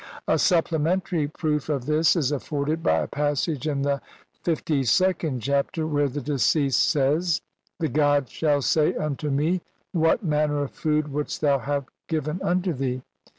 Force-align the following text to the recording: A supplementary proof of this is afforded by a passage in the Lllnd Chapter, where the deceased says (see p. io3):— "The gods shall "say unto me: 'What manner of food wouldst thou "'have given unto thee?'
A 0.27 0.39
supplementary 0.39 1.27
proof 1.27 1.69
of 1.69 1.85
this 1.85 2.15
is 2.15 2.31
afforded 2.31 2.81
by 2.81 3.01
a 3.03 3.07
passage 3.07 3.67
in 3.67 3.83
the 3.83 4.01
Lllnd 4.43 5.39
Chapter, 5.43 5.85
where 5.85 6.09
the 6.09 6.19
deceased 6.21 6.89
says 6.89 7.33
(see 7.35 7.41
p. 7.41 7.41
io3):— 7.41 7.79
"The 7.81 7.87
gods 7.99 8.31
shall 8.31 8.61
"say 8.63 8.95
unto 8.95 9.29
me: 9.29 9.61
'What 9.91 10.23
manner 10.23 10.63
of 10.63 10.71
food 10.71 11.09
wouldst 11.13 11.41
thou 11.41 11.59
"'have 11.59 11.85
given 12.07 12.41
unto 12.41 12.73
thee?' 12.73 13.03